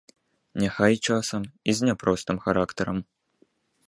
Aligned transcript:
Няхай 0.61 0.95
часам 1.11 1.45
і 1.73 1.75
з 1.79 1.89
няпростым 1.89 2.37
характарам. 2.47 2.97